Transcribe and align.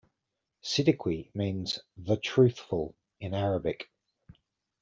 Siddiqui 0.63 1.29
means 1.35 1.77
"The 1.95 2.17
Truthful" 2.17 2.95
in 3.19 3.35
Arabic. 3.35 3.91